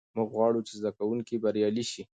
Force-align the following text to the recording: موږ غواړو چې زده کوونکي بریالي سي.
موږ 0.15 0.27
غواړو 0.35 0.65
چې 0.67 0.73
زده 0.79 0.91
کوونکي 0.97 1.35
بریالي 1.43 1.85
سي. 1.91 2.01